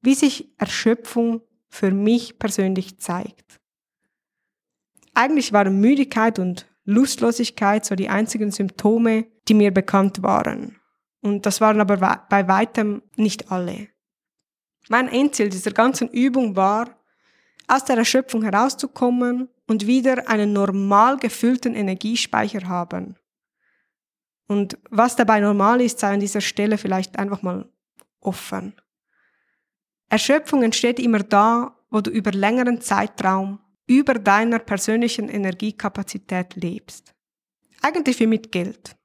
wie 0.01 0.15
sich 0.15 0.49
Erschöpfung 0.57 1.41
für 1.67 1.91
mich 1.91 2.39
persönlich 2.39 2.99
zeigt. 2.99 3.59
Eigentlich 5.13 5.53
waren 5.53 5.79
Müdigkeit 5.79 6.39
und 6.39 6.67
Lustlosigkeit 6.85 7.85
so 7.85 7.95
die 7.95 8.09
einzigen 8.09 8.51
Symptome, 8.51 9.27
die 9.47 9.53
mir 9.53 9.71
bekannt 9.71 10.23
waren. 10.23 10.79
Und 11.21 11.45
das 11.45 11.61
waren 11.61 11.81
aber 11.81 12.25
bei 12.29 12.47
weitem 12.47 13.03
nicht 13.15 13.51
alle. 13.51 13.88
Mein 14.89 15.07
Endziel 15.07 15.49
dieser 15.49 15.71
ganzen 15.71 16.09
Übung 16.09 16.55
war, 16.55 16.97
aus 17.67 17.85
der 17.85 17.97
Erschöpfung 17.97 18.41
herauszukommen 18.43 19.47
und 19.67 19.85
wieder 19.85 20.27
einen 20.27 20.51
normal 20.51 21.17
gefüllten 21.17 21.75
Energiespeicher 21.75 22.67
haben. 22.67 23.15
Und 24.47 24.79
was 24.89 25.15
dabei 25.15 25.39
normal 25.39 25.79
ist, 25.79 25.99
sei 25.99 26.13
an 26.15 26.19
dieser 26.19 26.41
Stelle 26.41 26.79
vielleicht 26.79 27.19
einfach 27.19 27.43
mal 27.43 27.69
offen. 28.19 28.73
Erschöpfung 30.09 30.63
entsteht 30.63 30.99
immer 30.99 31.19
da, 31.19 31.77
wo 31.91 32.01
du 32.01 32.09
über 32.09 32.31
längeren 32.31 32.81
Zeitraum 32.81 33.59
über 33.85 34.15
deiner 34.15 34.59
persönlichen 34.59 35.29
Energiekapazität 35.29 36.55
lebst. 36.55 37.13
Eigentlich 37.81 38.19
wie 38.19 38.27
mit 38.27 38.51
Geld. 38.51 38.95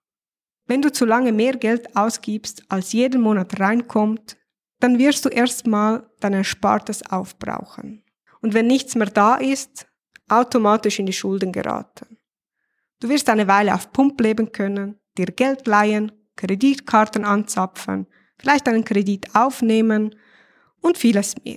Wenn 0.66 0.80
du 0.80 0.90
zu 0.90 1.04
lange 1.04 1.32
mehr 1.32 1.56
Geld 1.56 1.94
ausgibst, 1.94 2.64
als 2.70 2.92
jeden 2.92 3.20
Monat 3.20 3.60
reinkommt, 3.60 4.36
dann 4.84 4.98
wirst 4.98 5.24
du 5.24 5.30
erstmal 5.30 6.06
dein 6.20 6.34
Erspartes 6.34 7.10
aufbrauchen. 7.10 8.04
Und 8.42 8.52
wenn 8.52 8.66
nichts 8.66 8.94
mehr 8.94 9.06
da 9.06 9.36
ist, 9.36 9.86
automatisch 10.28 10.98
in 10.98 11.06
die 11.06 11.14
Schulden 11.14 11.52
geraten. 11.52 12.18
Du 13.00 13.08
wirst 13.08 13.30
eine 13.30 13.48
Weile 13.48 13.74
auf 13.74 13.92
Pump 13.92 14.20
leben 14.20 14.52
können, 14.52 15.00
dir 15.16 15.24
Geld 15.24 15.66
leihen, 15.66 16.12
Kreditkarten 16.36 17.24
anzapfen, 17.24 18.08
vielleicht 18.38 18.68
einen 18.68 18.84
Kredit 18.84 19.34
aufnehmen 19.34 20.16
und 20.82 20.98
vieles 20.98 21.34
mehr. 21.42 21.56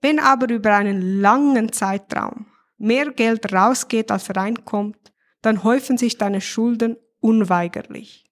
Wenn 0.00 0.18
aber 0.18 0.52
über 0.52 0.74
einen 0.74 1.20
langen 1.20 1.72
Zeitraum 1.72 2.46
mehr 2.78 3.12
Geld 3.12 3.52
rausgeht 3.52 4.10
als 4.10 4.34
reinkommt, 4.34 5.12
dann 5.40 5.62
häufen 5.62 5.98
sich 5.98 6.18
deine 6.18 6.40
Schulden 6.40 6.96
unweigerlich. 7.20 8.25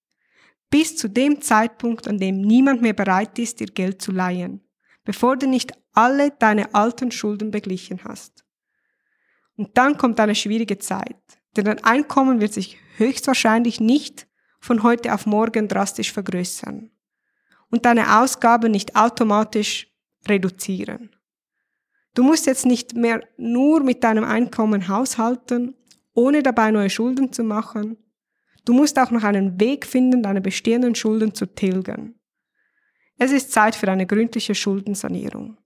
Bis 0.74 0.96
zu 0.96 1.06
dem 1.08 1.40
Zeitpunkt, 1.40 2.08
an 2.08 2.18
dem 2.18 2.40
niemand 2.40 2.82
mehr 2.82 2.94
bereit 2.94 3.38
ist, 3.38 3.60
dir 3.60 3.68
Geld 3.68 4.02
zu 4.02 4.10
leihen, 4.10 4.60
bevor 5.04 5.36
du 5.36 5.46
nicht 5.46 5.70
alle 5.92 6.32
deine 6.32 6.74
alten 6.74 7.12
Schulden 7.12 7.52
beglichen 7.52 8.02
hast. 8.02 8.44
Und 9.54 9.78
dann 9.78 9.96
kommt 9.96 10.18
eine 10.18 10.34
schwierige 10.34 10.80
Zeit, 10.80 11.22
denn 11.56 11.66
dein 11.66 11.84
Einkommen 11.84 12.40
wird 12.40 12.52
sich 12.52 12.76
höchstwahrscheinlich 12.96 13.78
nicht 13.78 14.26
von 14.58 14.82
heute 14.82 15.14
auf 15.14 15.26
morgen 15.26 15.68
drastisch 15.68 16.12
vergrößern 16.12 16.90
und 17.70 17.84
deine 17.84 18.18
Ausgaben 18.18 18.72
nicht 18.72 18.96
automatisch 18.96 19.94
reduzieren. 20.26 21.14
Du 22.14 22.24
musst 22.24 22.46
jetzt 22.46 22.66
nicht 22.66 22.96
mehr 22.96 23.22
nur 23.36 23.80
mit 23.80 24.02
deinem 24.02 24.24
Einkommen 24.24 24.88
haushalten, 24.88 25.76
ohne 26.14 26.42
dabei 26.42 26.72
neue 26.72 26.90
Schulden 26.90 27.32
zu 27.32 27.44
machen. 27.44 27.96
Du 28.64 28.72
musst 28.72 28.98
auch 28.98 29.10
noch 29.10 29.24
einen 29.24 29.60
Weg 29.60 29.86
finden, 29.86 30.22
deine 30.22 30.40
bestehenden 30.40 30.94
Schulden 30.94 31.34
zu 31.34 31.46
tilgen. 31.46 32.18
Es 33.18 33.30
ist 33.30 33.52
Zeit 33.52 33.74
für 33.74 33.88
eine 33.88 34.06
gründliche 34.06 34.54
Schuldensanierung. 34.54 35.58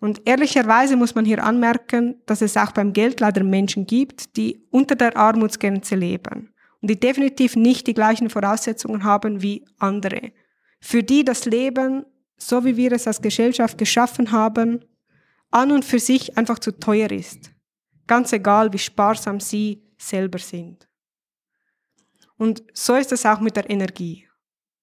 Und 0.00 0.22
ehrlicherweise 0.26 0.96
muss 0.96 1.14
man 1.14 1.24
hier 1.24 1.42
anmerken, 1.42 2.22
dass 2.26 2.40
es 2.40 2.56
auch 2.56 2.72
beim 2.72 2.92
Geld 2.92 3.20
leider 3.20 3.42
Menschen 3.42 3.86
gibt, 3.86 4.36
die 4.36 4.66
unter 4.70 4.94
der 4.94 5.16
Armutsgrenze 5.16 5.96
leben 5.96 6.54
und 6.80 6.90
die 6.90 6.98
definitiv 6.98 7.56
nicht 7.56 7.86
die 7.86 7.94
gleichen 7.94 8.30
Voraussetzungen 8.30 9.04
haben 9.04 9.42
wie 9.42 9.64
andere. 9.78 10.32
Für 10.80 11.02
die 11.02 11.24
das 11.24 11.44
Leben, 11.44 12.04
so 12.36 12.64
wie 12.64 12.76
wir 12.76 12.92
es 12.92 13.06
als 13.06 13.20
Gesellschaft 13.20 13.76
geschaffen 13.76 14.30
haben, 14.30 14.84
an 15.50 15.72
und 15.72 15.84
für 15.84 15.98
sich 15.98 16.36
einfach 16.38 16.58
zu 16.58 16.78
teuer 16.78 17.10
ist. 17.10 17.50
Ganz 18.06 18.32
egal, 18.32 18.72
wie 18.72 18.78
sparsam 18.78 19.40
sie 19.40 19.82
selber 19.96 20.38
sind. 20.38 20.87
Und 22.38 22.62
so 22.72 22.94
ist 22.94 23.12
es 23.12 23.26
auch 23.26 23.40
mit 23.40 23.56
der 23.56 23.68
Energie. 23.68 24.26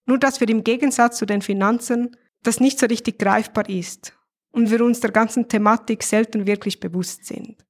Nur 0.05 0.19
dass 0.19 0.39
wir 0.39 0.49
im 0.49 0.63
Gegensatz 0.63 1.17
zu 1.17 1.25
den 1.25 1.41
Finanzen 1.41 2.15
das 2.43 2.59
nicht 2.59 2.77
so 2.77 2.85
richtig 2.85 3.17
greifbar 3.17 3.67
ist 3.67 4.13
und 4.51 4.69
wir 4.69 4.81
uns 4.81 4.99
der 4.99 5.11
ganzen 5.11 5.47
Thematik 5.47 6.03
selten 6.03 6.45
wirklich 6.45 6.79
bewusst 6.79 7.25
sind. 7.25 7.65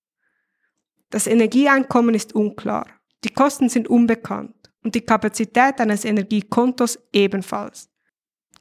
Das 1.09 1.27
Energieeinkommen 1.27 2.13
ist 2.13 2.35
unklar, 2.35 2.87
die 3.23 3.29
Kosten 3.29 3.69
sind 3.69 3.87
unbekannt 3.87 4.71
und 4.83 4.95
die 4.95 5.01
Kapazität 5.01 5.79
eines 5.79 6.03
Energiekontos 6.03 6.99
ebenfalls. 7.13 7.89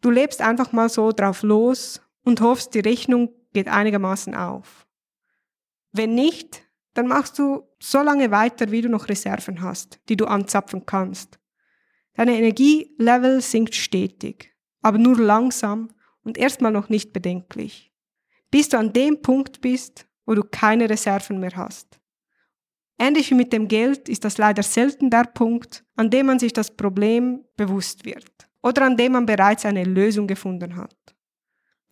Du 0.00 0.10
lebst 0.10 0.40
einfach 0.40 0.72
mal 0.72 0.88
so 0.88 1.10
drauf 1.12 1.42
los 1.42 2.00
und 2.22 2.40
hoffst, 2.40 2.74
die 2.74 2.80
Rechnung 2.80 3.30
geht 3.52 3.68
einigermaßen 3.68 4.34
auf. 4.34 4.87
Wenn 5.92 6.14
nicht, 6.14 6.63
dann 6.94 7.09
machst 7.09 7.38
du 7.38 7.62
so 7.80 8.02
lange 8.02 8.30
weiter, 8.30 8.70
wie 8.70 8.80
du 8.80 8.88
noch 8.88 9.09
Reserven 9.09 9.61
hast, 9.61 10.00
die 10.09 10.16
du 10.16 10.26
anzapfen 10.26 10.87
kannst. 10.87 11.38
Deine 12.14 12.37
Energielevel 12.37 13.40
sinkt 13.40 13.74
stetig, 13.74 14.54
aber 14.80 14.98
nur 14.98 15.18
langsam 15.18 15.90
und 16.22 16.38
erstmal 16.38 16.72
noch 16.72 16.88
nicht 16.88 17.12
bedenklich 17.12 17.94
bis 18.54 18.68
du 18.68 18.78
an 18.78 18.92
dem 18.92 19.20
Punkt 19.20 19.61
bist, 19.62 20.07
wo 20.26 20.35
du 20.37 20.44
keine 20.44 20.88
Reserven 20.88 21.40
mehr 21.40 21.57
hast. 21.57 21.98
Ähnlich 23.00 23.28
wie 23.33 23.35
mit 23.35 23.52
dem 23.52 23.66
Geld 23.66 24.09
ist 24.09 24.24
das 24.24 24.38
leider 24.38 24.62
selten 24.62 25.11
der 25.11 25.24
Punkt, 25.24 25.85
an 25.96 26.09
dem 26.09 26.26
man 26.26 26.38
sich 26.38 26.52
das 26.52 26.70
Problem 26.70 27.44
bewusst 27.57 28.04
wird 28.04 28.48
oder 28.62 28.83
an 28.83 28.96
dem 28.96 29.11
man 29.11 29.26
bereits 29.26 29.64
eine 29.64 29.83
Lösung 29.83 30.28
gefunden 30.28 30.76
hat. 30.76 31.16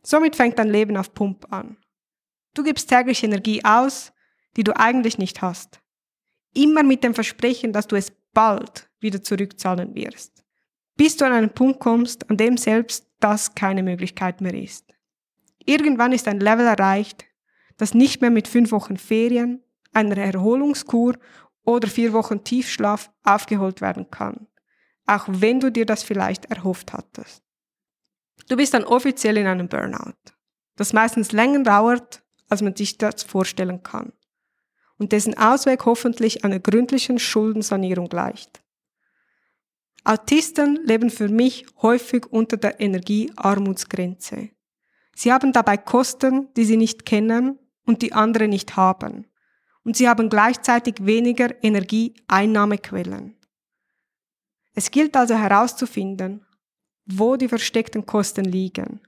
Somit 0.05 0.37
fängt 0.37 0.57
dein 0.57 0.69
Leben 0.69 0.97
auf 0.97 1.13
Pump 1.13 1.53
an. 1.53 1.79
Du 2.55 2.63
gibst 2.63 2.89
täglich 2.89 3.25
Energie 3.25 3.65
aus, 3.65 4.12
die 4.57 4.65
du 4.65 4.77
eigentlich 4.79 5.19
nicht 5.19 5.43
hast. 5.43 5.81
Immer 6.55 6.83
mit 6.83 7.03
dem 7.03 7.15
Versprechen, 7.15 7.73
dass 7.73 7.87
du 7.87 7.97
es 7.97 8.13
bald 8.33 8.91
wieder 9.01 9.23
zurückzahlen 9.23 9.95
wirst. 9.95 10.45
Bis 10.97 11.17
du 11.17 11.25
an 11.25 11.33
einen 11.33 11.55
Punkt 11.55 11.81
kommst, 11.81 12.29
an 12.31 12.37
dem 12.37 12.57
selbst 12.57 13.07
das 13.21 13.55
keine 13.55 13.83
Möglichkeit 13.83 14.41
mehr 14.41 14.55
ist. 14.55 14.93
Irgendwann 15.65 16.13
ist 16.13 16.29
ein 16.29 16.41
Level 16.41 16.67
erreicht, 16.67 17.25
das 17.79 17.95
nicht 17.95 18.21
mehr 18.21 18.31
mit 18.31 18.49
fünf 18.49 18.73
Wochen 18.73 18.97
Ferien, 18.97 19.63
einer 19.93 20.19
Erholungskur 20.19 21.17
oder 21.65 21.89
vier 21.89 22.13
Wochen 22.13 22.45
Tiefschlaf 22.45 23.11
aufgeholt 23.23 23.81
werden 23.81 24.11
kann, 24.11 24.49
auch 25.07 25.25
wenn 25.29 25.61
du 25.61 25.71
dir 25.71 25.87
das 25.87 26.03
vielleicht 26.03 26.47
erhofft 26.47 26.93
hattest. 26.93 27.43
Du 28.49 28.57
bist 28.57 28.75
dann 28.75 28.85
offiziell 28.85 29.37
in 29.37 29.47
einem 29.47 29.69
Burnout, 29.69 30.33
das 30.77 30.93
meistens 30.93 31.33
länger 31.33 31.63
dauert, 31.63 32.23
als 32.49 32.61
man 32.61 32.75
sich 32.75 32.99
das 32.99 33.23
vorstellen 33.23 33.83
kann 33.83 34.13
und 35.03 35.11
dessen 35.11 35.37
Ausweg 35.37 35.85
hoffentlich 35.85 36.45
einer 36.45 36.61
gründlichen 36.61 37.19
Schuldensanierung 37.19 38.09
gleicht. 38.09 38.63
Autisten 40.05 40.77
leben 40.85 41.11
für 41.11 41.29
mich 41.29 41.67
häufig 41.83 42.27
unter 42.27 42.57
der 42.57 42.79
Energiearmutsgrenze. 42.81 44.51
Sie 45.17 45.33
haben 45.33 45.53
dabei 45.53 45.77
Kosten, 45.77 46.55
die 46.55 46.65
sie 46.65 46.77
nicht 46.77 47.05
kennen 47.05 47.59
und 47.85 48.03
die 48.03 48.13
andere 48.13 48.47
nicht 48.47 48.77
haben. 48.77 49.27
Und 49.83 49.97
sie 49.97 50.09
haben 50.09 50.29
gleichzeitig 50.29 50.95
weniger 51.01 51.63
Energieeinnahmequellen. 51.65 53.35
Es 54.75 54.93
gilt 54.93 55.17
also 55.17 55.35
herauszufinden, 55.35 56.47
wo 57.07 57.35
die 57.35 57.49
versteckten 57.49 58.07
Kosten 58.07 58.45
liegen, 58.45 59.01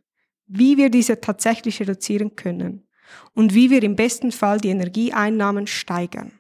wie 0.47 0.77
wir 0.77 0.91
diese 0.91 1.21
tatsächlich 1.21 1.79
reduzieren 1.79 2.35
können 2.35 2.85
und 3.35 3.55
wie 3.55 3.71
wir 3.71 3.83
im 3.83 3.97
besten 3.97 4.33
Fall 4.33 4.59
die 4.59 4.69
Energieeinnahmen 4.69 5.67
steigern. 5.67 6.33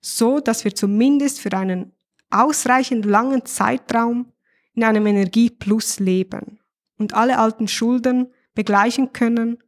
So 0.00 0.40
dass 0.40 0.64
wir 0.64 0.74
zumindest 0.74 1.40
für 1.40 1.52
einen 1.52 1.92
ausreichend 2.30 3.04
langen 3.04 3.44
Zeitraum 3.44 4.32
in 4.74 4.84
einem 4.84 5.06
Energieplus 5.06 5.98
leben 6.00 6.60
und 6.98 7.14
alle 7.14 7.38
alten 7.38 7.68
Schulden 7.68 8.32
begleichen 8.54 9.12
können 9.12 9.58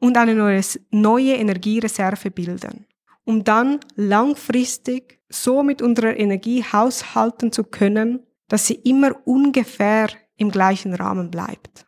und 0.00 0.16
eine 0.16 0.62
neue 0.90 1.34
Energiereserve 1.34 2.30
bilden, 2.30 2.86
um 3.24 3.44
dann 3.44 3.80
langfristig 3.96 5.20
so 5.28 5.62
mit 5.62 5.82
unserer 5.82 6.16
Energie 6.16 6.62
haushalten 6.62 7.52
zu 7.52 7.64
können, 7.64 8.20
dass 8.48 8.66
sie 8.66 8.74
immer 8.74 9.12
ungefähr 9.26 10.08
im 10.36 10.50
gleichen 10.50 10.94
Rahmen 10.94 11.30
bleibt. 11.30 11.86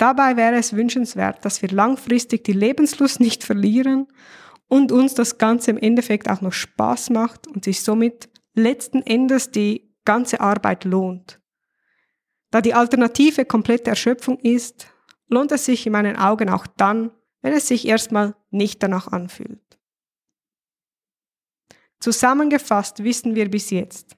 Dabei 0.00 0.38
wäre 0.38 0.56
es 0.56 0.74
wünschenswert, 0.74 1.44
dass 1.44 1.60
wir 1.60 1.68
langfristig 1.68 2.42
die 2.44 2.54
Lebenslust 2.54 3.20
nicht 3.20 3.44
verlieren 3.44 4.06
und 4.66 4.92
uns 4.92 5.12
das 5.12 5.36
Ganze 5.36 5.72
im 5.72 5.76
Endeffekt 5.76 6.30
auch 6.30 6.40
noch 6.40 6.54
Spaß 6.54 7.10
macht 7.10 7.46
und 7.46 7.66
sich 7.66 7.82
somit 7.82 8.30
letzten 8.54 9.02
Endes 9.02 9.50
die 9.50 9.92
ganze 10.06 10.40
Arbeit 10.40 10.84
lohnt. 10.84 11.38
Da 12.50 12.62
die 12.62 12.72
Alternative 12.72 13.44
komplette 13.44 13.90
Erschöpfung 13.90 14.38
ist, 14.38 14.86
lohnt 15.28 15.52
es 15.52 15.66
sich 15.66 15.84
in 15.84 15.92
meinen 15.92 16.16
Augen 16.16 16.48
auch 16.48 16.66
dann, 16.66 17.10
wenn 17.42 17.52
es 17.52 17.68
sich 17.68 17.86
erstmal 17.86 18.34
nicht 18.48 18.82
danach 18.82 19.08
anfühlt. 19.08 19.78
Zusammengefasst 21.98 23.04
wissen 23.04 23.34
wir 23.34 23.50
bis 23.50 23.68
jetzt, 23.68 24.16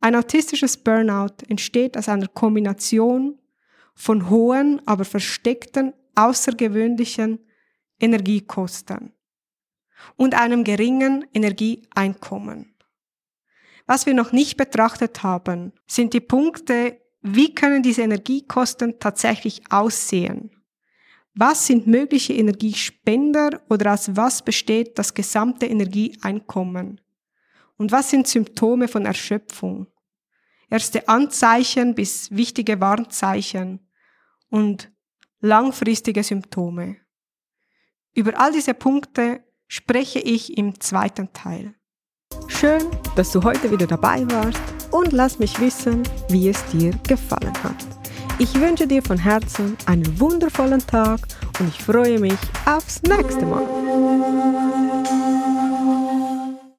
ein 0.00 0.16
autistisches 0.16 0.76
Burnout 0.76 1.44
entsteht 1.46 1.96
aus 1.96 2.08
einer 2.08 2.26
Kombination 2.26 3.39
von 4.00 4.30
hohen, 4.30 4.80
aber 4.86 5.04
versteckten, 5.04 5.92
außergewöhnlichen 6.14 7.38
Energiekosten 8.00 9.12
und 10.16 10.34
einem 10.34 10.64
geringen 10.64 11.26
Energieeinkommen. 11.34 12.74
Was 13.86 14.06
wir 14.06 14.14
noch 14.14 14.32
nicht 14.32 14.56
betrachtet 14.56 15.22
haben, 15.22 15.74
sind 15.86 16.14
die 16.14 16.20
Punkte, 16.20 16.98
wie 17.20 17.54
können 17.54 17.82
diese 17.82 18.00
Energiekosten 18.00 18.98
tatsächlich 18.98 19.60
aussehen? 19.68 20.50
Was 21.34 21.66
sind 21.66 21.86
mögliche 21.86 22.32
Energiespender 22.32 23.60
oder 23.68 23.92
aus 23.92 24.16
was 24.16 24.42
besteht 24.42 24.98
das 24.98 25.12
gesamte 25.12 25.66
Energieeinkommen? 25.66 27.02
Und 27.76 27.92
was 27.92 28.08
sind 28.08 28.26
Symptome 28.26 28.88
von 28.88 29.04
Erschöpfung? 29.04 29.88
Erste 30.70 31.06
Anzeichen 31.06 31.94
bis 31.94 32.30
wichtige 32.30 32.80
Warnzeichen 32.80 33.80
und 34.50 34.92
langfristige 35.40 36.22
Symptome. 36.22 36.96
Über 38.14 38.38
all 38.38 38.52
diese 38.52 38.74
Punkte 38.74 39.44
spreche 39.68 40.18
ich 40.18 40.58
im 40.58 40.78
zweiten 40.80 41.32
Teil. 41.32 41.74
Schön, 42.48 42.82
dass 43.16 43.30
du 43.32 43.42
heute 43.42 43.70
wieder 43.70 43.86
dabei 43.86 44.28
warst 44.30 44.60
und 44.90 45.12
lass 45.12 45.38
mich 45.38 45.58
wissen, 45.60 46.02
wie 46.28 46.48
es 46.48 46.64
dir 46.66 46.92
gefallen 47.08 47.54
hat. 47.62 47.86
Ich 48.38 48.54
wünsche 48.54 48.86
dir 48.86 49.02
von 49.02 49.18
Herzen 49.18 49.76
einen 49.86 50.18
wundervollen 50.18 50.84
Tag 50.86 51.20
und 51.58 51.68
ich 51.68 51.82
freue 51.82 52.18
mich 52.18 52.38
aufs 52.66 53.02
nächste 53.02 53.46
Mal. 53.46 54.49